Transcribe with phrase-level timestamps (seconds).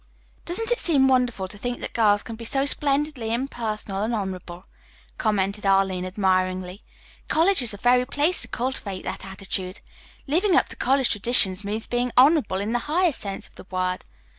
[0.45, 4.63] "Doesn't it seem wonderful to think that girls can be so splendidly impersonal and honorable?"
[5.19, 6.81] commented Arline admiringly.
[7.27, 9.77] "College is the very place to cultivate that attitude.
[10.25, 14.03] Living up to college traditions means being honorable in the highest sense of the word.